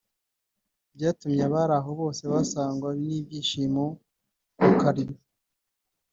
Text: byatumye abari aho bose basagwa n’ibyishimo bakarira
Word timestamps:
byatumye 0.95 1.41
abari 1.47 1.73
aho 1.79 1.89
bose 2.01 2.21
basagwa 2.33 2.89
n’ibyishimo 3.05 3.83
bakarira 4.59 5.15